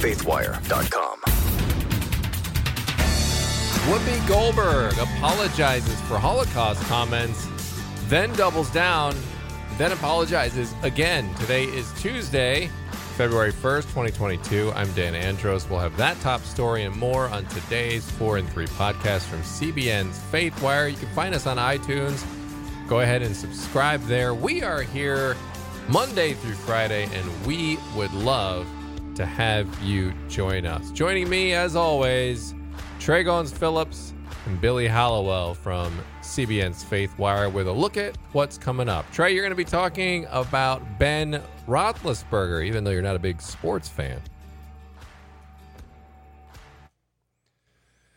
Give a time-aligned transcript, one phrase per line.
[0.00, 1.20] faithwire.com.
[3.90, 7.46] Whoopi Goldberg apologizes for Holocaust comments,
[8.08, 9.14] then doubles down,
[9.76, 11.34] then apologizes again.
[11.34, 12.70] Today is Tuesday,
[13.18, 14.72] February 1st, 2022.
[14.74, 15.68] I'm Dan Andros.
[15.68, 20.18] We'll have that top story and more on today's 4 and 3 podcast from CBN's
[20.32, 20.90] Faithwire.
[20.90, 22.24] You can find us on iTunes.
[22.88, 24.32] Go ahead and subscribe there.
[24.32, 25.36] We are here
[25.90, 28.66] Monday through Friday, and we would love
[29.20, 30.90] to have you join us.
[30.92, 32.54] Joining me, as always,
[32.98, 34.14] Tré Goins-Phillips
[34.46, 39.04] and Billy Hallowell from CBN's Faithwire with a look at what's coming up.
[39.12, 43.42] Trey, you're going to be talking about Ben Roethlisberger, even though you're not a big
[43.42, 44.22] sports fan.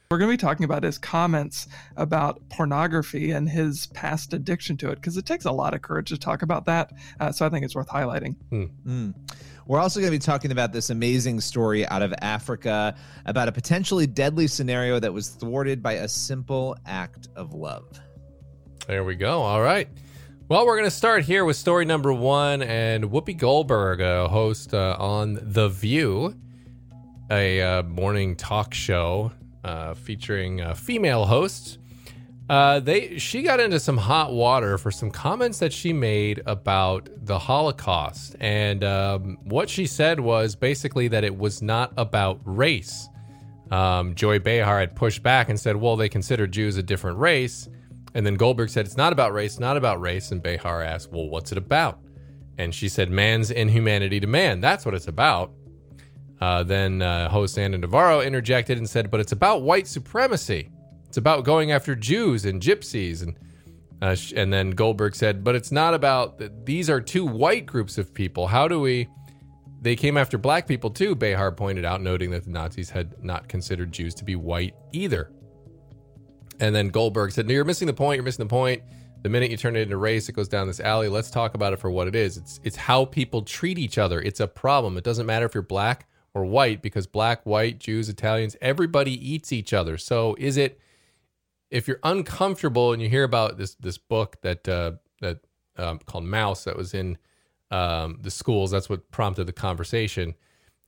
[0.10, 1.68] We're going to be talking about his comments
[1.98, 6.10] about pornography and his past addiction to it because it takes a lot of courage
[6.10, 6.94] to talk about that.
[7.20, 8.36] Uh, so I think it's worth highlighting.
[8.52, 9.16] Mm.
[9.66, 12.96] We're also going to be talking about this amazing story out of Africa
[13.26, 18.00] about a potentially deadly scenario that was thwarted by a simple act of love.
[18.88, 19.42] There we go.
[19.42, 19.88] All right.
[20.50, 22.62] Well, we're going to start here with story number one.
[22.62, 26.36] And Whoopi Goldberg, a host uh, on The View,
[27.32, 29.32] a uh, morning talk show
[29.64, 31.78] uh, featuring uh, female hosts.
[32.54, 37.10] Uh, they she got into some hot water for some comments that she made about
[37.26, 43.10] the Holocaust, and um, what she said was basically that it was not about race.
[43.72, 47.70] Um, Joy Behar had pushed back and said, "Well, they consider Jews a different race,"
[48.14, 51.30] and then Goldberg said, "It's not about race, not about race." And Behar asked, "Well,
[51.30, 52.02] what's it about?"
[52.60, 54.62] And she said, "Man's inhumanity to man.
[54.62, 55.54] That's what it's about."
[56.40, 60.70] Uh, then uh, host Ana Navarro interjected and said, "But it's about white supremacy."
[61.14, 63.38] It's about going after Jews and gypsies, and
[64.02, 66.66] uh, and then Goldberg said, but it's not about that.
[66.66, 68.48] These are two white groups of people.
[68.48, 69.08] How do we?
[69.80, 71.14] They came after black people too.
[71.14, 75.32] Behar pointed out, noting that the Nazis had not considered Jews to be white either.
[76.60, 78.18] And then Goldberg said, "No, you're missing the point.
[78.18, 78.82] You're missing the point.
[79.22, 81.10] The minute you turn it into race, it goes down this alley.
[81.10, 82.38] Let's talk about it for what it is.
[82.38, 84.20] It's it's how people treat each other.
[84.20, 84.98] It's a problem.
[84.98, 89.52] It doesn't matter if you're black or white because black, white, Jews, Italians, everybody eats
[89.52, 90.00] each other.
[90.00, 90.80] So is it?"
[91.74, 95.40] If you're uncomfortable and you hear about this this book that uh, that
[95.76, 97.18] um, called Mouse that was in
[97.72, 100.36] um, the schools, that's what prompted the conversation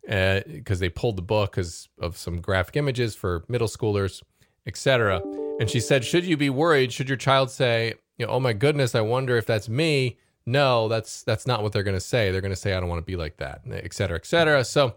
[0.01, 4.21] because uh, they pulled the book because of some graphic images for middle schoolers,
[4.67, 5.21] etc.
[5.59, 6.93] And she said, "Should you be worried?
[6.93, 10.87] Should your child say, you know, oh my goodness, I wonder if that's me?" No,
[10.87, 12.31] that's that's not what they're going to say.
[12.31, 14.63] They're going to say, "I don't want to be like that," etc., cetera, et cetera.
[14.63, 14.93] So,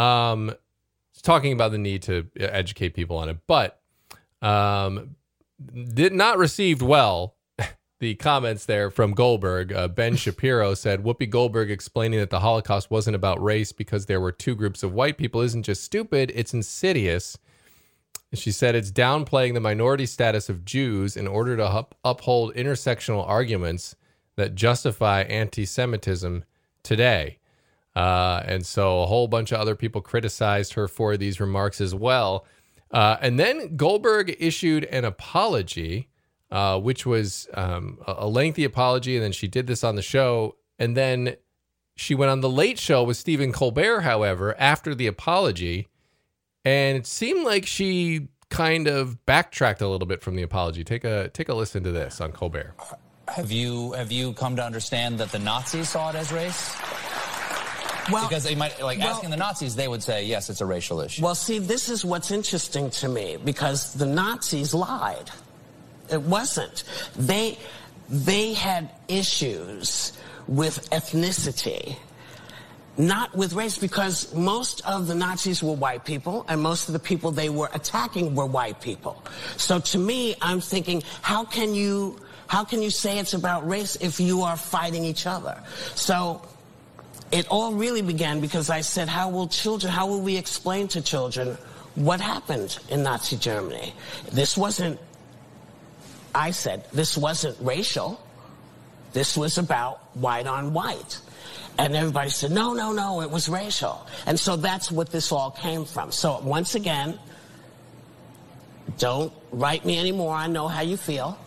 [0.00, 0.54] um,
[1.22, 3.82] talking about the need to educate people on it, but
[4.40, 5.16] um,
[5.92, 7.36] did not received well
[8.00, 9.72] the comments there from Goldberg.
[9.72, 14.20] Uh, ben Shapiro said Whoopi Goldberg explaining that the Holocaust wasn't about race because there
[14.20, 17.38] were two groups of white people isn't just stupid, it's insidious.
[18.34, 23.26] She said it's downplaying the minority status of Jews in order to up- uphold intersectional
[23.26, 23.96] arguments
[24.36, 26.44] that justify anti Semitism
[26.82, 27.38] today.
[27.96, 31.94] Uh, and so a whole bunch of other people criticized her for these remarks as
[31.94, 32.44] well.
[32.90, 36.08] Uh, and then Goldberg issued an apology,
[36.50, 39.16] uh, which was um, a lengthy apology.
[39.16, 40.56] And then she did this on the show.
[40.78, 41.36] And then
[41.96, 45.88] she went on the late show with Stephen Colbert, however, after the apology.
[46.64, 50.84] And it seemed like she kind of backtracked a little bit from the apology.
[50.84, 52.74] Take a take a listen to this on Colbert.
[53.28, 56.74] Have you have you come to understand that the Nazis saw it as race?
[58.10, 60.66] Well, because they might like well, asking the Nazis, they would say yes, it's a
[60.66, 61.22] racial issue.
[61.22, 65.30] Well, see, this is what's interesting to me because the Nazis lied.
[66.10, 66.84] It wasn't.
[67.16, 67.58] They
[68.08, 70.12] they had issues
[70.46, 71.96] with ethnicity,
[72.96, 76.98] not with race, because most of the Nazis were white people, and most of the
[76.98, 79.22] people they were attacking were white people.
[79.56, 83.96] So to me, I'm thinking, how can you how can you say it's about race
[83.96, 85.62] if you are fighting each other?
[85.94, 86.40] So
[87.30, 91.02] it all really began because I said, how will children, how will we explain to
[91.02, 91.56] children
[91.94, 93.92] what happened in Nazi Germany?
[94.32, 94.98] This wasn't,
[96.34, 98.20] I said, this wasn't racial.
[99.12, 101.20] This was about white on white.
[101.78, 104.06] And everybody said, no, no, no, it was racial.
[104.26, 106.10] And so that's what this all came from.
[106.12, 107.18] So once again,
[108.98, 110.34] don't write me anymore.
[110.34, 111.38] I know how you feel.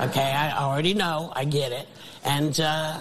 [0.00, 1.32] Okay, I already know.
[1.34, 1.88] I get it.
[2.24, 2.98] And, uh,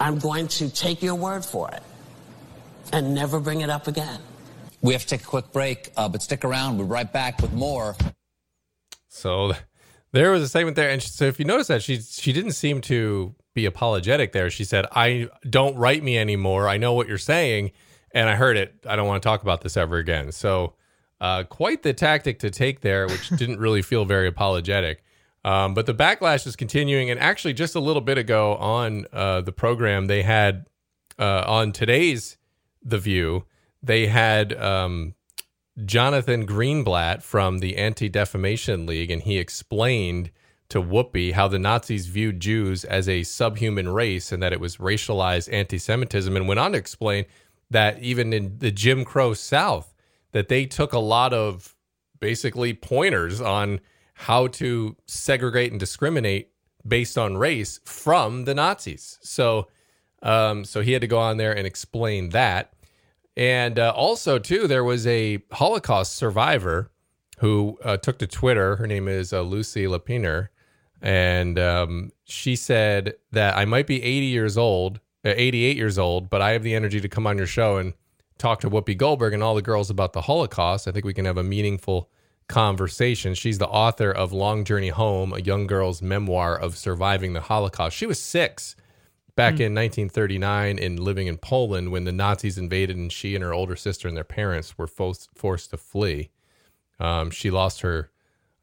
[0.00, 1.82] I'm going to take your word for it
[2.92, 4.20] and never bring it up again.
[4.82, 6.78] We have to take a quick break, uh, but stick around.
[6.78, 7.94] We'll be right back with more.
[9.08, 9.52] So
[10.12, 12.80] there was a segment there, and so if you notice that she she didn't seem
[12.82, 14.48] to be apologetic there.
[14.48, 16.68] She said, "I don't write me anymore.
[16.68, 17.72] I know what you're saying."
[18.12, 18.74] and I heard it.
[18.86, 20.32] I don't want to talk about this ever again.
[20.32, 20.74] So,
[21.20, 25.04] uh, quite the tactic to take there, which didn't really feel very apologetic.
[25.44, 27.10] Um, but the backlash is continuing.
[27.10, 30.66] And actually, just a little bit ago on uh, the program, they had
[31.18, 32.36] uh, on today's
[32.82, 33.44] The View,
[33.82, 35.14] they had um,
[35.84, 40.30] Jonathan Greenblatt from the Anti Defamation League, and he explained
[40.68, 44.76] to Whoopi how the Nazis viewed Jews as a subhuman race and that it was
[44.76, 47.24] racialized anti Semitism, and went on to explain
[47.70, 49.94] that even in the Jim Crow South,
[50.32, 51.76] that they took a lot of
[52.20, 53.80] basically pointers on
[54.20, 56.50] how to segregate and discriminate
[56.86, 59.18] based on race from the Nazis.
[59.22, 59.68] So,
[60.22, 62.74] um, so he had to go on there and explain that.
[63.34, 66.90] And uh, also, too, there was a Holocaust survivor
[67.38, 68.76] who uh, took to Twitter.
[68.76, 70.48] Her name is uh, Lucy Lipiner.
[71.00, 76.28] And um, she said that I might be 80 years old, uh, 88 years old,
[76.28, 77.94] but I have the energy to come on your show and
[78.36, 80.86] talk to Whoopi Goldberg and all the girls about the Holocaust.
[80.86, 82.10] I think we can have a meaningful
[82.50, 83.34] conversation.
[83.34, 87.96] She's the author of Long Journey Home, a young girl's memoir of surviving the Holocaust.
[87.96, 88.76] She was six
[89.36, 89.60] back mm.
[89.60, 93.76] in 1939 and living in Poland when the Nazis invaded, and she and her older
[93.76, 96.30] sister and their parents were forced forced to flee.
[96.98, 98.10] Um, she lost her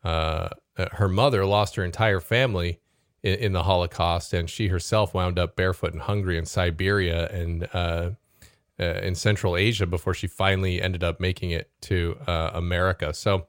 [0.04, 2.80] uh, uh, her mother lost her entire family
[3.24, 7.68] in, in, the Holocaust, and she herself wound up barefoot and hungry in Siberia and
[7.74, 8.12] uh,
[8.80, 13.13] uh, in Central Asia before she finally ended up making it to uh, America.
[13.13, 13.48] So,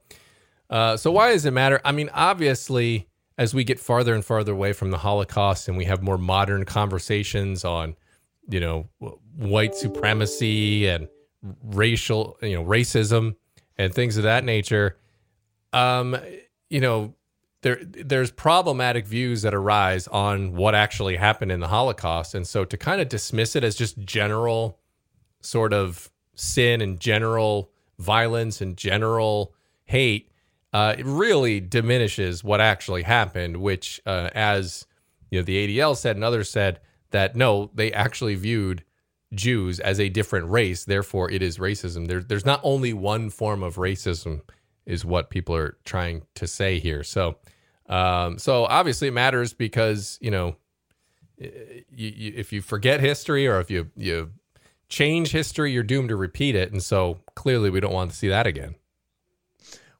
[0.69, 1.81] uh, so why does it matter?
[1.83, 3.07] I mean, obviously
[3.37, 6.65] as we get farther and farther away from the Holocaust and we have more modern
[6.65, 7.95] conversations on,
[8.49, 8.89] you know,
[9.37, 11.07] white supremacy and
[11.63, 13.35] racial, you know, racism
[13.77, 14.97] and things of that nature,
[15.71, 16.17] um,
[16.69, 17.13] you know,
[17.61, 22.63] there there's problematic views that arise on what actually happened in the Holocaust, and so
[22.63, 24.79] to kind of dismiss it as just general
[25.41, 29.53] sort of sin and general violence and general
[29.85, 30.31] hate
[30.73, 34.85] uh, it really diminishes what actually happened, which, uh, as
[35.31, 36.79] you know, the ADL said and others said
[37.11, 38.83] that no, they actually viewed
[39.33, 40.85] Jews as a different race.
[40.85, 42.07] Therefore, it is racism.
[42.07, 44.41] There, there's not only one form of racism,
[44.85, 47.03] is what people are trying to say here.
[47.03, 47.35] So,
[47.87, 50.55] um, so obviously it matters because you know,
[51.37, 54.31] you, you, if you forget history or if you you
[54.89, 56.71] change history, you're doomed to repeat it.
[56.71, 58.75] And so clearly, we don't want to see that again.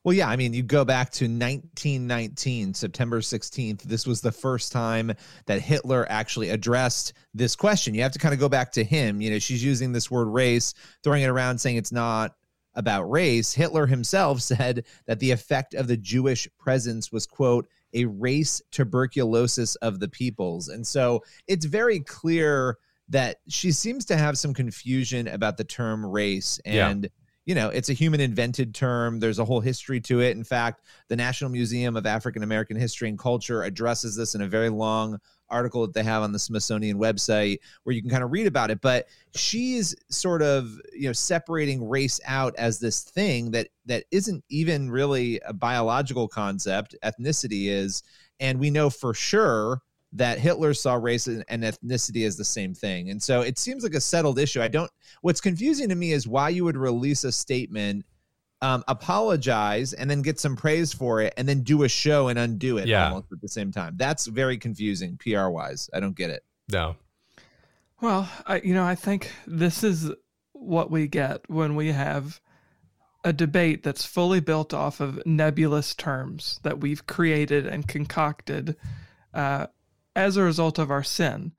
[0.06, 3.82] Well, yeah, I mean, you go back to 1919, September 16th.
[3.82, 5.12] This was the first time
[5.46, 7.94] that Hitler actually addressed this question.
[7.94, 9.20] You have to kind of go back to him.
[9.20, 10.74] You know, she's using this word race,
[11.04, 12.36] throwing it around, saying it's not
[12.76, 13.54] about race.
[13.54, 19.76] Hitler himself said that the effect of the Jewish presence was, quote, a race tuberculosis
[19.78, 20.70] of the peoples.
[20.70, 22.78] And so it's very clear
[23.10, 26.58] that she seems to have some confusion about the term race.
[26.64, 27.10] And yeah
[27.50, 29.20] you know, it's a human invented term.
[29.20, 30.38] There's a whole history to it.
[30.38, 34.48] In fact, the National Museum of African American History and Culture addresses this in a
[34.48, 35.18] very long
[35.50, 38.70] article that they have on the Smithsonian website where you can kind of read about
[38.70, 38.82] it.
[38.82, 44.44] But she's sort of, you know, separating race out as this thing that that isn't
[44.50, 46.96] even really a biological concept.
[47.04, 48.04] Ethnicity is.
[48.40, 49.82] And we know for sure
[50.14, 53.10] that Hitler saw race and ethnicity as the same thing.
[53.10, 54.62] And so it seems like a settled issue.
[54.62, 54.90] I don't,
[55.22, 58.06] what's confusing to me is why you would release a statement,
[58.62, 62.40] um, apologize, and then get some praise for it, and then do a show and
[62.40, 63.10] undo it yeah.
[63.10, 63.94] almost at the same time.
[63.98, 65.90] That's very confusing PR wise.
[65.94, 66.44] I don't get it.
[66.72, 66.96] No.
[68.02, 70.12] Well, I, you know, I think this is
[70.54, 72.42] what we get when we have
[73.24, 78.76] a debate that's fully built off of nebulous terms that we've created and concocted
[79.34, 79.68] uh,
[80.20, 81.54] as a result of our sin.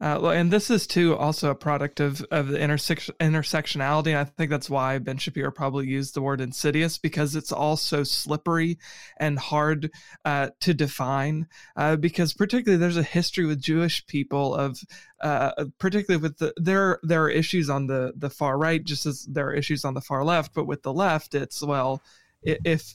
[0.00, 4.16] Uh, and this is too also a product of of the intersection intersectionality.
[4.16, 8.04] I think that's why Ben Shapiro probably used the word insidious because it's all so
[8.04, 8.78] slippery
[9.16, 9.90] and hard
[10.24, 11.48] uh, to define.
[11.74, 14.78] Uh, because particularly there's a history with Jewish people of
[15.20, 19.24] uh, particularly with the there there are issues on the the far right just as
[19.24, 20.54] there are issues on the far left.
[20.54, 22.00] But with the left, it's well
[22.42, 22.94] if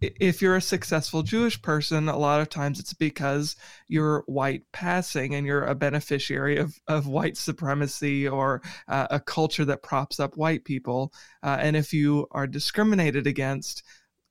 [0.00, 3.56] if you're a successful Jewish person, a lot of times it's because
[3.88, 9.64] you're white passing and you're a beneficiary of, of white supremacy or uh, a culture
[9.64, 11.12] that props up white people.
[11.42, 13.82] Uh, and if you are discriminated against,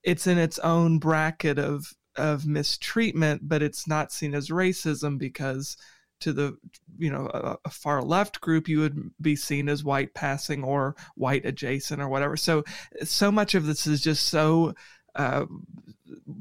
[0.03, 5.75] it's in its own bracket of of mistreatment, but it's not seen as racism because
[6.21, 6.57] to the
[6.97, 10.95] you know a, a, far left group you would be seen as white passing or
[11.15, 12.63] white adjacent or whatever so
[13.03, 14.73] so much of this is just so
[15.15, 15.45] uh,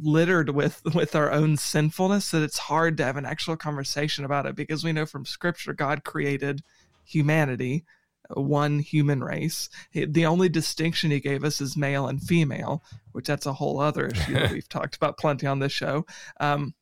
[0.03, 4.47] littered with with our own sinfulness that it's hard to have an actual conversation about
[4.47, 6.63] it because we know from scripture God created
[7.05, 7.85] humanity
[8.31, 9.69] one human race.
[9.93, 14.07] The only distinction he gave us is male and female, which that's a whole other
[14.07, 16.07] issue that we've talked about plenty on this show.
[16.41, 16.75] Um,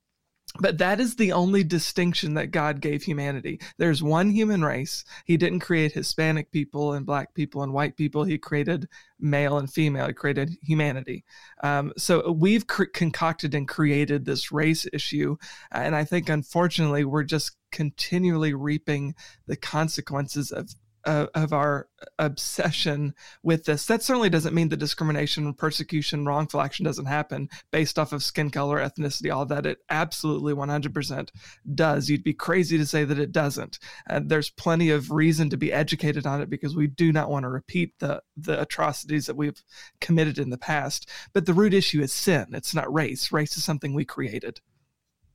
[0.61, 3.59] but that is the only distinction that God gave humanity.
[3.79, 5.03] There's one human race.
[5.25, 8.25] He didn't create Hispanic people and black people and white people.
[8.25, 8.87] He created
[9.19, 10.09] male and female.
[10.09, 11.25] He created humanity.
[11.63, 15.37] Um, so we've cr- concocted and created this race issue.
[15.71, 19.15] And I think, unfortunately, we're just continually reaping
[19.47, 23.87] the consequences of of, of our obsession with this.
[23.87, 28.51] That certainly doesn't mean that discrimination, persecution, wrongful action doesn't happen based off of skin
[28.51, 29.67] color, ethnicity, all that.
[29.67, 31.29] It absolutely 100%
[31.75, 32.09] does.
[32.09, 33.79] You'd be crazy to say that it doesn't.
[34.09, 37.45] And there's plenty of reason to be educated on it because we do not want
[37.45, 39.63] to repeat the the atrocities that we've
[40.01, 41.09] committed in the past.
[41.33, 42.49] But the root issue is sin.
[42.53, 43.33] It's not race.
[43.33, 44.61] Race is something we created.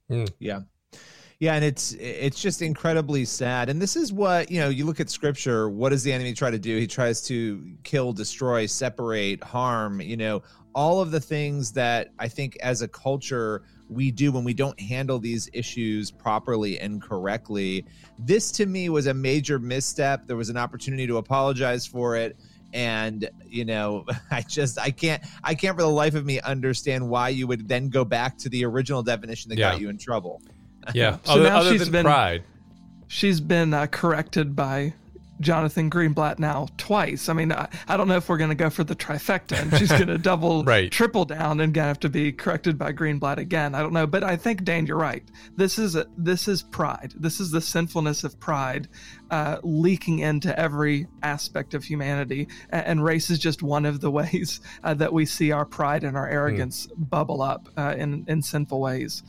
[0.10, 0.32] Mm.
[0.40, 0.62] Yeah.
[1.40, 3.70] Yeah, and it's it's just incredibly sad.
[3.70, 6.50] And this is what, you know, you look at scripture, what does the enemy try
[6.50, 6.78] to do?
[6.78, 10.42] He tries to kill, destroy, separate, harm, you know,
[10.74, 14.80] all of the things that I think as a culture we do when we don't
[14.80, 17.86] handle these issues properly and correctly.
[18.18, 20.26] This to me was a major misstep.
[20.26, 22.36] There was an opportunity to apologize for it
[22.74, 27.08] and you know i just i can't i can't for the life of me understand
[27.08, 29.72] why you would then go back to the original definition that yeah.
[29.72, 30.42] got you in trouble
[30.94, 31.18] yeah.
[31.24, 32.44] so other, now other she's been, pride.
[33.08, 34.94] She's been uh, corrected by
[35.40, 37.30] Jonathan Greenblatt now twice.
[37.30, 39.74] I mean, I, I don't know if we're going to go for the trifecta and
[39.78, 40.92] she's going to double, right.
[40.92, 43.76] triple down and going to have to be corrected by Greenblatt again.
[43.76, 45.24] I don't know, but I think Dan, you're right.
[45.56, 47.14] This is a, this is pride.
[47.16, 48.88] This is the sinfulness of pride
[49.30, 54.10] uh, leaking into every aspect of humanity, and, and, race is just one of the
[54.20, 57.10] ways uh, that we see our pride and our arrogance mm.
[57.10, 59.24] bubble up uh, in in sinful ways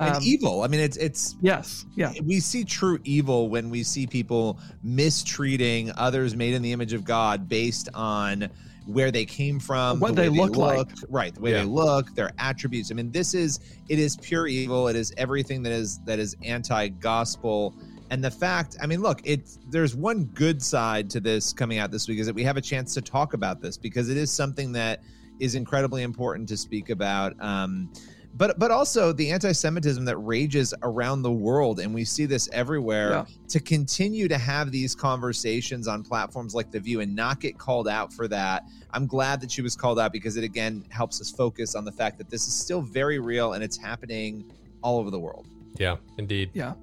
[0.00, 0.62] and um, evil.
[0.62, 2.12] I mean, it's it's yes, yeah.
[2.24, 7.04] We see true evil when we see people mistreating others made in the image of
[7.04, 8.48] God based on
[8.86, 11.34] where they came from, what the they, look, look, like, right?
[11.34, 11.58] The way yeah.
[11.58, 12.90] they look, their attributes.
[12.90, 14.88] I mean, this is it is pure evil.
[14.88, 17.74] It is everything that is that is anti-gospel.
[18.10, 21.90] And the fact, I mean, look, it's there's one good side to this coming out
[21.90, 24.30] this week is that we have a chance to talk about this because it is
[24.30, 25.02] something that
[25.38, 27.34] is incredibly important to speak about.
[27.40, 27.92] Um,
[28.38, 33.10] but but also the anti-Semitism that rages around the world, and we see this everywhere.
[33.10, 33.24] Yeah.
[33.48, 37.88] To continue to have these conversations on platforms like The View and not get called
[37.88, 41.30] out for that, I'm glad that she was called out because it again helps us
[41.30, 44.50] focus on the fact that this is still very real and it's happening
[44.82, 45.46] all over the world.
[45.76, 46.50] Yeah, indeed.
[46.54, 46.74] Yeah.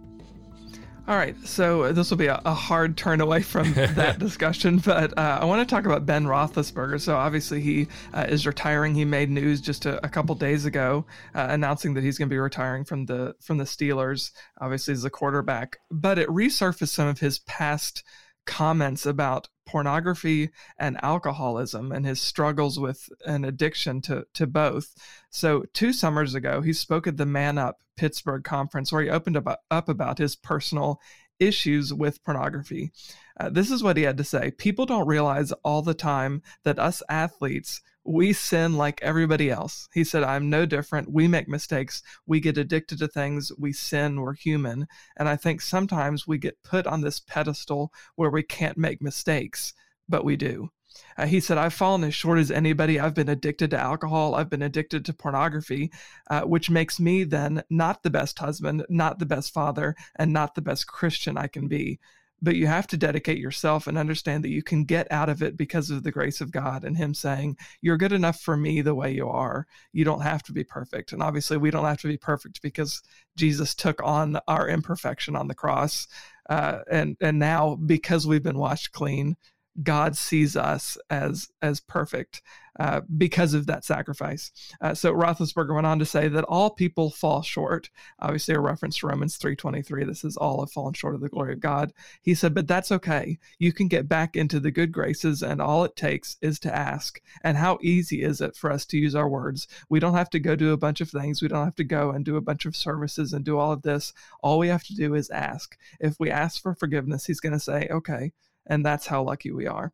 [1.08, 5.16] All right, so this will be a, a hard turn away from that discussion, but
[5.16, 7.00] uh, I want to talk about Ben Roethlisberger.
[7.00, 8.96] So obviously he uh, is retiring.
[8.96, 12.34] He made news just a, a couple days ago, uh, announcing that he's going to
[12.34, 14.32] be retiring from the from the Steelers.
[14.60, 18.04] Obviously, as a quarterback, but it resurfaced some of his past
[18.48, 24.96] comments about pornography and alcoholism and his struggles with an addiction to, to both.
[25.30, 29.38] So, two summers ago, he spoke at the Man Up Pittsburgh conference where he opened
[29.38, 31.00] up, up about his personal
[31.40, 32.92] issues with pornography.
[33.40, 36.80] Uh, this is what he had to say People don't realize all the time that
[36.80, 39.90] us athletes we sin like everybody else.
[39.94, 41.12] He said, I'm no different.
[41.12, 42.04] We make mistakes.
[42.28, 43.52] We get addicted to things.
[43.58, 44.22] We sin.
[44.22, 44.88] We're human.
[45.18, 49.74] And I think sometimes we get put on this pedestal where we can't make mistakes,
[50.08, 50.70] but we do.
[51.18, 53.00] Uh, he said, I've fallen as short as anybody.
[53.00, 54.36] I've been addicted to alcohol.
[54.36, 55.92] I've been addicted to pornography,
[56.30, 60.56] uh, which makes me then not the best husband, not the best father, and not
[60.56, 62.00] the best Christian I can be
[62.42, 65.58] but you have to dedicate yourself and understand that you can get out of it
[65.58, 68.96] because of the grace of God and Him saying, You're good enough for me the
[68.96, 69.66] way you are.
[69.94, 71.12] You don't have to be perfect.
[71.12, 73.02] And obviously, we don't have to be perfect because
[73.36, 76.08] Jesus took on our imperfection on the cross.
[76.50, 79.36] Uh, and and now because we've been washed clean,
[79.84, 82.42] God sees us as as perfect
[82.80, 84.52] uh, because of that sacrifice.
[84.82, 87.90] Uh, so Roethlisberger went on to say that all people fall short.
[88.20, 90.04] Obviously, a reference to Romans three twenty three.
[90.04, 91.94] This is all have fallen short of the glory of God.
[92.22, 93.38] He said, but that's okay.
[93.60, 97.22] You can get back into the good graces, and all it takes is to ask.
[97.44, 99.68] And how easy is it for us to use our words?
[99.90, 101.42] We don't have to go do a bunch of things.
[101.42, 103.82] We don't have to go and do a bunch of services and do all of
[103.82, 104.14] this.
[104.42, 105.78] All we have to do is ask.
[106.00, 108.32] If we ask for forgiveness, He's going to say, okay
[108.68, 109.94] and that's how lucky we are.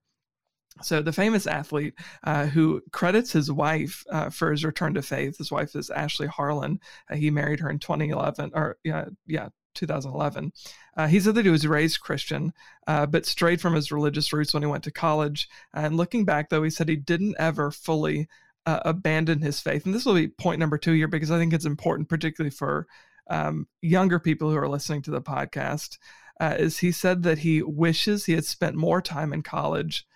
[0.81, 5.37] So, the famous athlete uh, who credits his wife uh, for his return to faith,
[5.37, 6.79] his wife is Ashley Harlan.
[7.09, 10.51] Uh, he married her in 2011, or yeah, yeah, 2011.
[10.95, 12.53] Uh, he said that he was raised Christian,
[12.87, 15.47] uh, but strayed from his religious roots when he went to college.
[15.73, 18.27] And looking back, though, he said he didn't ever fully
[18.65, 19.85] uh, abandon his faith.
[19.85, 22.87] And this will be point number two here because I think it's important, particularly for
[23.29, 25.97] um, younger people who are listening to the podcast.
[26.41, 30.07] Uh, is he said that he wishes he had spent more time in college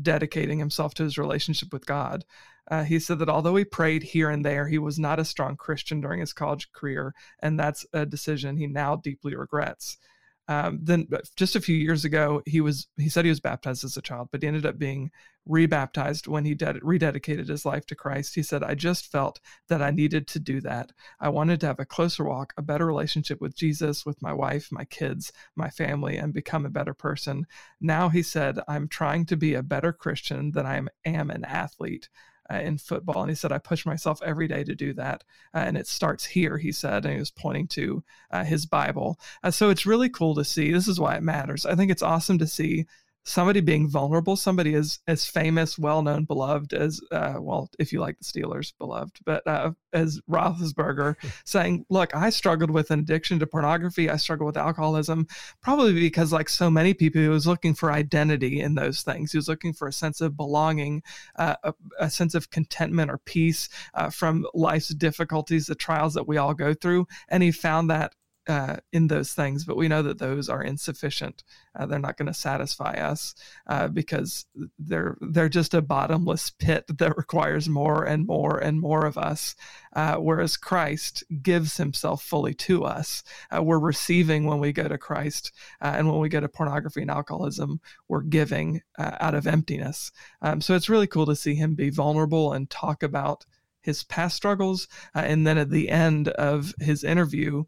[0.00, 2.24] dedicating himself to his relationship with God.
[2.70, 5.56] Uh, he said that although he prayed here and there, he was not a strong
[5.56, 9.98] Christian during his college career, and that's a decision he now deeply regrets.
[10.46, 13.96] Um, then just a few years ago, he was he said he was baptized as
[13.96, 15.10] a child, but he ended up being
[15.46, 18.34] rebaptized when he ded- rededicated his life to Christ.
[18.34, 20.92] He said, "I just felt that I needed to do that.
[21.20, 24.68] I wanted to have a closer walk, a better relationship with Jesus, with my wife,
[24.70, 27.46] my kids, my family, and become a better person."
[27.80, 31.44] Now he said, "I'm trying to be a better Christian than I am, am an
[31.44, 32.08] athlete."
[32.50, 33.22] Uh, in football.
[33.22, 35.24] And he said, I push myself every day to do that.
[35.54, 39.18] Uh, and it starts here, he said, and he was pointing to uh, his Bible.
[39.42, 40.72] Uh, so it's really cool to see.
[40.72, 41.66] This is why it matters.
[41.66, 42.86] I think it's awesome to see
[43.24, 48.00] somebody being vulnerable, somebody as as famous, well known, beloved as uh, well, if you
[48.00, 53.38] like the Steelers, beloved, but uh, as Roethlisberger saying, "Look, I struggled with an addiction
[53.38, 54.10] to pornography.
[54.10, 55.26] I struggled with alcoholism,
[55.62, 59.32] probably because, like so many people, he was looking for identity in those things.
[59.32, 61.02] He was looking for a sense of belonging,
[61.36, 66.28] uh, a, a, sense of contentment or peace uh, from life's difficulties, the trials that
[66.28, 68.12] we all go through, and he found that
[68.46, 71.42] uh, in those things, but we know that those are insufficient.
[71.74, 73.34] Uh, they're not going to satisfy us
[73.66, 74.46] uh, because
[74.78, 79.54] they're they're just a bottomless pit that requires more and more and more of us.
[79.94, 83.22] Uh, whereas Christ gives Himself fully to us.
[83.54, 87.02] Uh, we're receiving when we go to Christ, uh, and when we go to pornography
[87.02, 90.12] and alcoholism, we're giving out of emptiness.
[90.42, 93.44] Um, so it's really cool to see Him be vulnerable and talk about
[93.80, 97.64] his past struggles, and then at the end of his interview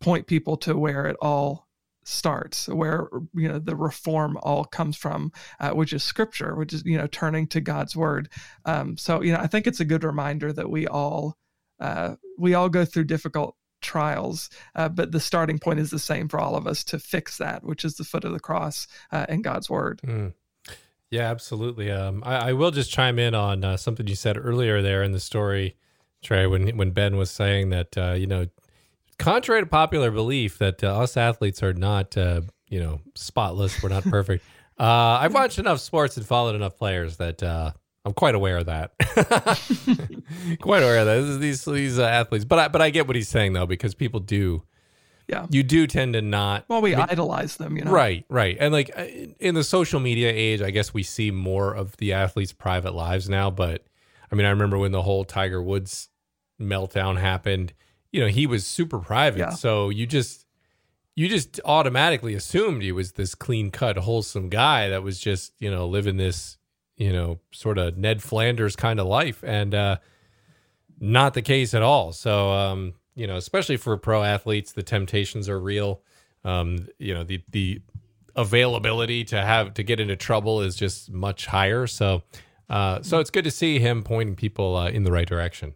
[0.00, 1.68] point people to where it all
[2.08, 6.82] starts where you know the reform all comes from uh, which is scripture which is
[6.86, 8.30] you know turning to god's word.
[8.64, 11.36] Um, so you know i think it's a good reminder that we all
[11.80, 16.28] uh, we all go through difficult trials uh, but the starting point is the same
[16.28, 19.26] for all of us to fix that which is the foot of the cross uh,
[19.28, 20.00] and god's word.
[20.02, 20.32] Mm.
[21.10, 21.90] yeah absolutely.
[21.90, 25.12] Um, I, I, will just chime in on uh, something you said earlier there in
[25.12, 25.76] the story
[26.24, 28.46] Tré when when ben was saying that uh, you know
[29.18, 33.88] contrary to popular belief that uh, us athletes are not, uh, you know, spotless, we're
[33.88, 34.44] not perfect.
[34.78, 37.72] uh, I've watched enough sports and followed enough players that uh,
[38.04, 38.92] I'm quite aware of that.
[40.60, 41.40] quite aware of that.
[41.40, 44.20] These these uh, athletes, but I, but I get what he's saying though because people
[44.20, 44.62] do.
[45.26, 45.46] Yeah.
[45.50, 46.64] You do tend to not.
[46.68, 47.90] Well, we I mean, idolize them, you know.
[47.90, 48.56] Right, right.
[48.58, 49.04] And like uh,
[49.38, 53.28] in the social media age, I guess we see more of the athletes' private lives
[53.28, 53.50] now.
[53.50, 53.84] But
[54.32, 56.08] I mean, I remember when the whole Tiger Woods
[56.58, 57.74] meltdown happened
[58.12, 59.38] you know, he was super private.
[59.38, 59.50] Yeah.
[59.50, 60.46] So you just
[61.14, 65.70] you just automatically assumed he was this clean cut, wholesome guy that was just, you
[65.70, 66.58] know, living this,
[66.96, 69.42] you know, sort of Ned Flanders kind of life.
[69.44, 69.96] And uh
[71.00, 72.12] not the case at all.
[72.12, 76.02] So um, you know, especially for pro athletes, the temptations are real.
[76.44, 77.82] Um, you know, the the
[78.36, 81.86] availability to have to get into trouble is just much higher.
[81.86, 82.22] So
[82.68, 85.74] uh, so it's good to see him pointing people uh, in the right direction.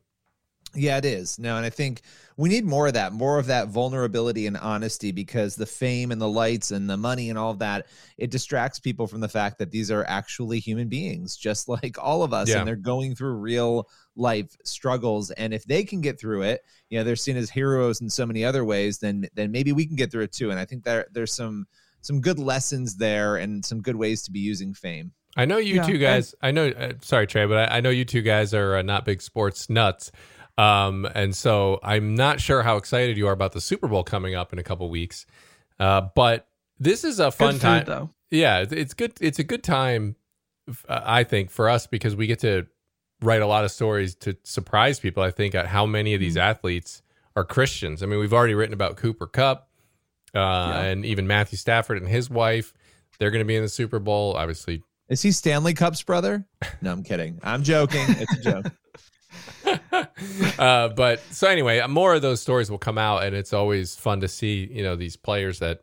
[0.75, 1.39] Yeah, it is.
[1.39, 2.03] No, and I think
[2.37, 6.21] we need more of that, more of that vulnerability and honesty because the fame and
[6.21, 9.59] the lights and the money and all of that, it distracts people from the fact
[9.59, 12.59] that these are actually human beings, just like all of us, yeah.
[12.59, 15.31] and they're going through real life struggles.
[15.33, 18.25] And if they can get through it, you know, they're seen as heroes in so
[18.25, 20.51] many other ways, then then maybe we can get through it too.
[20.51, 21.67] And I think there there's some
[22.01, 25.13] some good lessons there and some good ways to be using fame.
[25.37, 26.35] I know you yeah, two guys.
[26.43, 26.69] I know.
[26.69, 29.71] Uh, sorry, Tré, but I, I, know you two guys are uh, not big sports
[29.71, 30.13] nuts.
[30.59, 34.35] Um, and so I'm not sure how excited you are about the Super Bowl coming
[34.35, 35.27] up in a couple weeks.
[35.81, 36.47] Uh, but
[36.79, 37.85] this is a fun food, time.
[37.87, 38.11] Though.
[38.31, 39.13] Yeah, it's good.
[39.21, 40.17] It's a good time,
[40.89, 42.67] uh, I think, for us because we get to
[43.21, 45.23] write a lot of stories to surprise people.
[45.23, 46.49] I think at how many of these mm-hmm.
[46.51, 47.03] athletes
[47.37, 48.03] are Christians.
[48.03, 49.69] I mean, we've already written about Cooper Kupp
[50.35, 50.83] uh, yeah.
[50.83, 52.75] and even Matthew Stafford and his wife.
[53.19, 54.35] They're going to be in the Super Bowl.
[54.37, 56.45] Obviously, is he Stanley Cup's brother?
[56.81, 57.39] No, I'm kidding.
[57.43, 58.05] I'm joking.
[58.09, 58.73] It's a joke.
[60.59, 64.21] uh, but so anyway, more of those stories will come out, and it's always fun
[64.21, 65.83] to see you know these players that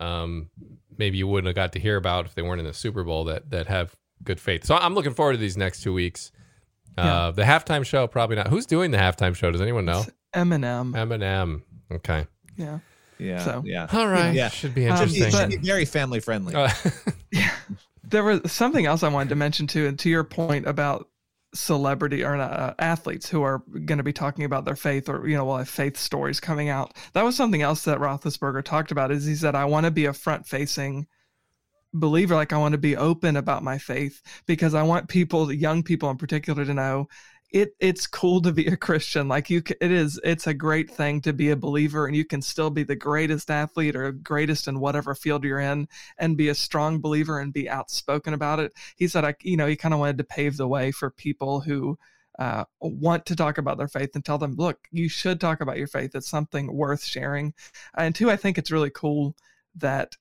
[0.00, 0.50] um,
[0.98, 3.24] maybe you wouldn't have got to hear about if they weren't in the Super Bowl
[3.24, 4.64] that that have good faith.
[4.64, 6.32] So I'm looking forward to these next two weeks.
[6.98, 7.30] Uh, yeah.
[7.34, 8.48] The halftime show probably not.
[8.48, 9.50] Who's doing the halftime show?
[9.50, 10.00] Does anyone know?
[10.00, 10.92] It's Eminem.
[10.92, 11.62] Eminem.
[11.92, 12.26] Okay.
[12.56, 12.78] Yeah.
[13.18, 13.44] Yeah.
[13.44, 13.86] So, yeah.
[13.92, 14.34] All right.
[14.34, 14.48] Yeah.
[14.48, 15.24] Should be interesting.
[15.24, 16.54] Um, should be very family friendly.
[16.54, 16.70] Uh,
[17.30, 17.50] yeah.
[18.04, 21.08] There was something else I wanted to mention too, and to your point about
[21.56, 25.36] celebrity or uh, athletes who are going to be talking about their faith or you
[25.36, 26.96] know will have faith stories coming out.
[27.12, 29.10] That was something else that Roethlisberger talked about.
[29.10, 31.06] Is he said I want to be a front facing
[31.92, 35.82] believer, like I want to be open about my faith because I want people, young
[35.82, 37.08] people in particular, to know
[37.50, 39.28] it it's cool to be a Christian.
[39.28, 40.20] Like you, it is.
[40.24, 43.50] It's a great thing to be a believer, and you can still be the greatest
[43.50, 47.68] athlete or greatest in whatever field you're in, and be a strong believer and be
[47.68, 48.72] outspoken about it.
[48.96, 51.60] He said, I, you know, he kind of wanted to pave the way for people
[51.60, 51.98] who
[52.38, 55.78] uh, want to talk about their faith and tell them, look, you should talk about
[55.78, 56.14] your faith.
[56.14, 57.54] It's something worth sharing.
[57.96, 59.34] And two, I think it's really cool
[59.76, 60.16] that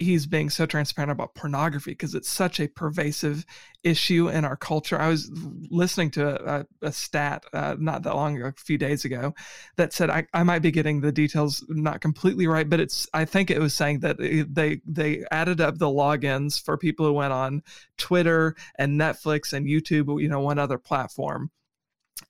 [0.00, 3.44] he's being so transparent about pornography because it's such a pervasive
[3.84, 4.98] issue in our culture.
[4.98, 5.30] I was
[5.70, 9.34] listening to a, a stat uh, not that long ago, a few days ago,
[9.76, 13.26] that said I, I might be getting the details not completely right, but it's I
[13.26, 17.34] think it was saying that they they added up the logins for people who went
[17.34, 17.62] on
[17.98, 21.50] Twitter and Netflix and YouTube, you know, one other platform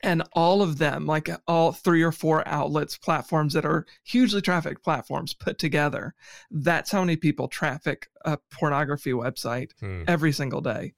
[0.02, 4.82] and all of them like all three or four outlets platforms that are hugely trafficked
[4.82, 6.14] platforms put together
[6.50, 10.02] that's how many people traffic a pornography website hmm.
[10.06, 10.94] every single day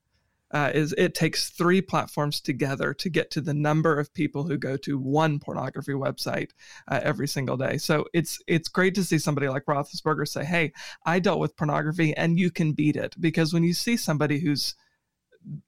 [0.53, 4.59] uh, is it takes three platforms together to get to the number of people who
[4.59, 6.51] go to one pornography website
[6.89, 7.79] uh, every single day.
[7.79, 10.73] So it's it's great to see somebody like Roethlisberger say, "Hey,
[11.07, 14.75] I dealt with pornography, and you can beat it." Because when you see somebody who's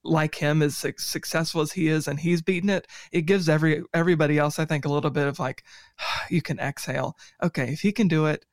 [0.05, 4.39] like him as successful as he is and he's beaten it it gives every everybody
[4.39, 5.65] else i think a little bit of like
[6.31, 7.17] you can exhale.
[7.43, 8.45] Okay if he can do it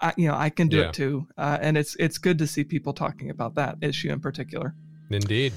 [0.00, 0.88] I, you know i can do yeah.
[0.88, 1.28] it too.
[1.36, 4.74] Uh, and it's it's good to see people talking about that issue in particular.
[5.10, 5.52] Indeed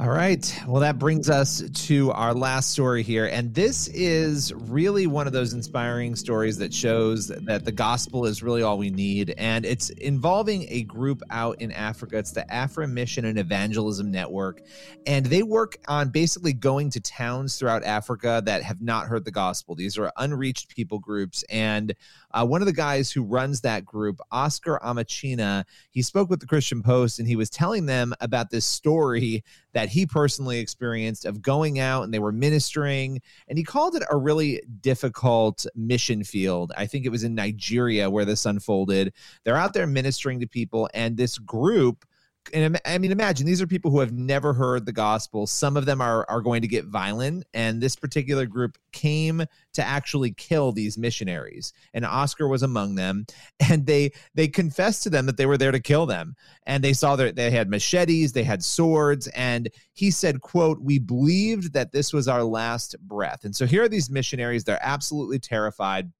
[0.00, 0.58] all right.
[0.66, 3.26] Well, that brings us to our last story here.
[3.26, 8.42] And this is really one of those inspiring stories that shows that the gospel is
[8.42, 9.34] really all we need.
[9.36, 12.16] And it's involving a group out in Africa.
[12.16, 14.62] It's the Afro Mission and Evangelism Network.
[15.06, 19.30] And they work on basically going to towns throughout Africa that have not heard the
[19.30, 19.74] gospel.
[19.74, 21.44] These are unreached people groups.
[21.50, 21.94] And
[22.32, 26.46] uh, one of the guys who runs that group, Oscar Amaechina, he spoke with the
[26.46, 31.42] Christian Post and he was telling them about this story that he personally experienced of
[31.42, 33.20] going out and they were ministering.
[33.48, 36.72] And he called it a really difficult mission field.
[36.76, 39.12] I think it was in Nigeria where this unfolded.
[39.44, 42.04] They're out there ministering to people, and this group
[42.52, 45.46] and I mean, imagine these are people who have never heard the gospel.
[45.46, 49.84] Some of them are are going to get violent, and this particular group came to
[49.84, 51.72] actually kill these missionaries.
[51.94, 53.26] And Oscar was among them,
[53.70, 56.34] and they they confessed to them that they were there to kill them.
[56.66, 60.98] And they saw that they had machetes, they had swords, and he said, "quote We
[60.98, 65.38] believed that this was our last breath." And so here are these missionaries; they're absolutely
[65.38, 66.10] terrified.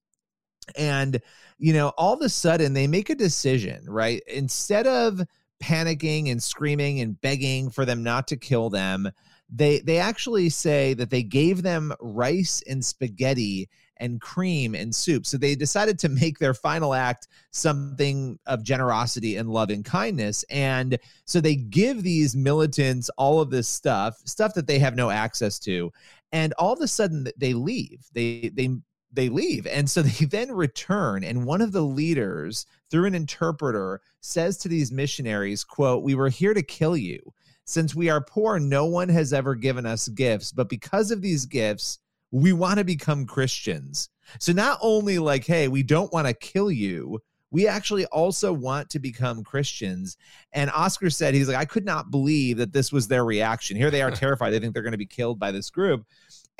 [0.77, 1.21] And
[1.59, 4.23] you know, all of a sudden, they make a decision, right?
[4.27, 5.23] Instead of
[5.63, 9.11] panicking and screaming and begging for them not to kill them.
[9.53, 13.69] They they actually say that they gave them rice and spaghetti
[14.01, 15.27] and cream and soup.
[15.27, 20.45] So they decided to make their final act something of generosity and love and kindness.
[20.51, 25.11] And so they give these militants all of this stuff, stuff that they have no
[25.11, 25.93] access to.
[26.33, 28.07] And all of a sudden they leave.
[28.13, 28.71] They they
[29.13, 29.67] they leave.
[29.67, 31.25] And so they then return.
[31.25, 36.29] And one of the leaders, through an interpreter, says to these missionaries, quote, We were
[36.29, 37.21] here to kill you.
[37.65, 40.51] Since we are poor, no one has ever given us gifts.
[40.51, 42.01] But because of these gifts,
[42.33, 44.09] we want to become Christians.
[44.39, 47.21] So not only like, hey, we don't want to kill you,
[47.51, 50.17] we actually also want to become Christians.
[50.53, 53.77] And Oscar said, he's like, I could not believe that this was their reaction.
[53.77, 54.51] Here they are terrified.
[54.51, 56.07] They think they're going to be killed by this group.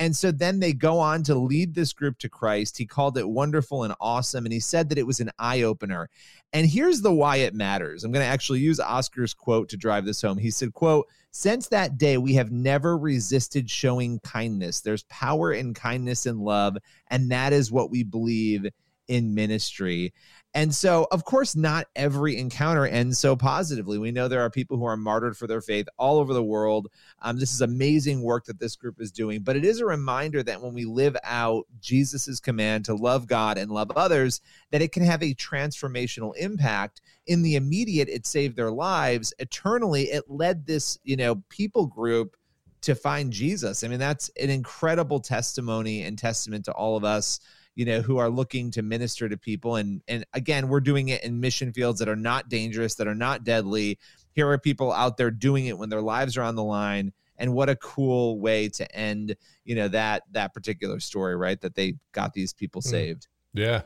[0.01, 2.79] And so then they go on to lead this group to Christ.
[2.79, 4.47] He called it wonderful and awesome.
[4.47, 6.09] And he said that it was an eye opener.
[6.55, 8.03] And here's the why it matters.
[8.03, 10.39] I'm going to actually use Oscar's quote to drive this home.
[10.39, 14.81] He said, quote, since that day, we have never resisted showing kindness.
[14.81, 16.79] There's power in kindness and love.
[17.09, 18.67] And that is what we believe
[19.07, 20.15] in ministry.
[20.53, 23.99] And so, of course, not every encounter ends so positively.
[23.99, 26.89] We know there are people who are martyred for their faith all over the world.
[27.23, 30.43] Um, this is amazing work that this group is doing, but it is a reminder
[30.43, 34.41] that when we live out Jesus's command to love God and love others,
[34.73, 37.01] that it can have a transformational impact.
[37.29, 39.33] In the immediate, it saved their lives.
[39.39, 42.37] Eternally, it led this, you know, people group
[42.81, 43.85] to find Jesus.
[43.85, 47.39] I mean, that's an incredible testimony and testament to all of us
[47.75, 49.77] you know who are looking to minister to people.
[49.77, 53.15] And and again we're doing it in mission fields that are not dangerous that are
[53.15, 53.99] not deadly.
[54.33, 57.13] Here are people out there doing it when their lives are on the line.
[57.37, 61.61] And what a cool way to end you know that that particular story right?
[61.61, 62.91] That they got these people hmm.
[62.91, 63.29] saved.
[63.55, 63.83] Yeah.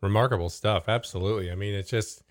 [0.00, 0.88] Remarkable stuff.
[0.88, 1.50] Absolutely.
[1.50, 2.22] I mean it's just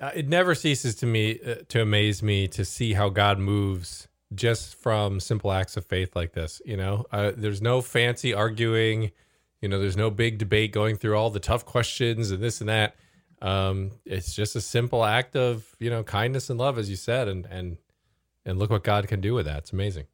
[0.00, 4.08] uh, it never ceases to me uh, to amaze me to see how god moves
[4.34, 7.04] just from simple acts of faith like this you know?
[7.12, 9.12] Uh, there's no fancy arguing
[9.62, 12.68] you know, there's no big debate going through all the tough questions and this and
[12.68, 12.96] that.
[13.40, 17.28] Um, it's just a simple act of you know kindness and love, as you said,
[17.28, 17.78] and and
[18.44, 19.58] and look what God can do with that.
[19.58, 20.06] It's amazing.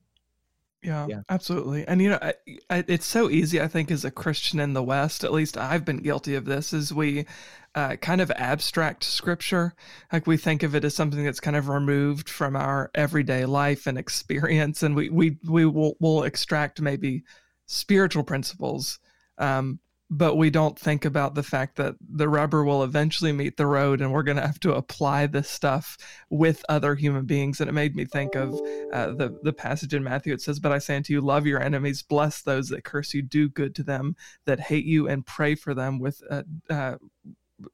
[0.82, 1.22] Yeah, Yeah.
[1.28, 1.86] absolutely.
[1.88, 2.34] And you know, I,
[2.70, 3.60] I, it's so easy.
[3.60, 6.72] I think as a Christian in the West, at least I've been guilty of this.
[6.72, 7.26] Is we
[7.74, 9.74] uh, kind of abstract scripture,
[10.12, 13.86] like we think of it as something that's kind of removed from our everyday life
[13.86, 17.24] and experience, and we we we will will extract maybe
[17.66, 18.98] spiritual principles.
[19.38, 23.66] Um, but we don't think about the fact that the rubber will eventually meet the
[23.66, 25.98] road and we're going to have to apply this stuff
[26.30, 27.60] with other human beings.
[27.60, 28.54] And it made me think of
[28.92, 30.32] uh, the the passage in Matthew.
[30.32, 33.20] It says but I say unto you love your enemies bless those that curse you
[33.20, 36.96] do good to them that hate you and pray for them with uh, uh,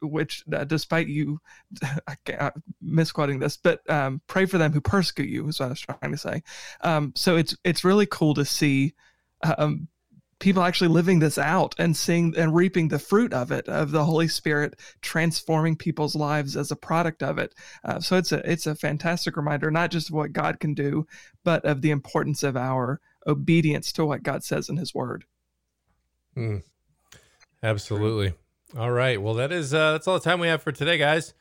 [0.00, 1.40] which uh, despite you
[2.08, 5.68] I can't, misquoting this but um, pray for them who persecute you is what I
[5.68, 6.42] was trying to say.
[6.80, 8.94] Um, so it's it's really cool to see
[9.56, 9.88] um,
[10.44, 14.04] people actually living this out and seeing and reaping the fruit of it of the
[14.04, 17.54] holy spirit transforming people's lives as a product of it
[17.84, 21.06] uh, so it's a it's a fantastic reminder not just of what god can do
[21.42, 25.24] but of the importance of our obedience to what god says in his word
[26.36, 26.62] Mm.
[27.62, 28.34] Absolutely.
[28.76, 29.20] All right.
[29.20, 31.34] Well, that is uh, that's all the time we have for today, guys.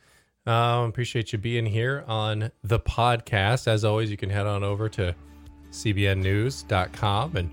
[0.46, 3.68] Um, appreciate you being here on the podcast.
[3.68, 5.16] As always, you can head on over to
[5.72, 7.50] cbnnews.com and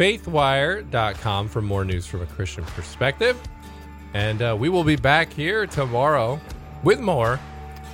[0.00, 3.38] faithwire.com for more news from a Christian perspective.
[4.14, 6.40] And uh, we will be back here tomorrow
[6.82, 7.38] with more.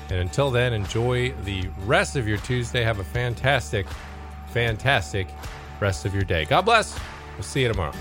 [0.09, 2.85] And until then, enjoy the rest of your Tuesday.
[2.85, 3.89] Have a fantastic,
[4.53, 5.27] fantastic
[5.81, 6.45] rest of your day.
[6.45, 6.97] God bless.
[7.35, 7.93] We'll see you tomorrow.